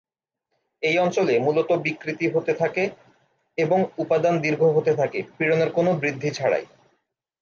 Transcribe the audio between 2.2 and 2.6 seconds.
হতে